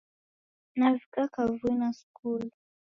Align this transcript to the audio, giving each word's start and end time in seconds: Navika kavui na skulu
Navika 0.75 1.27
kavui 1.27 1.73
na 1.75 1.93
skulu 1.93 2.51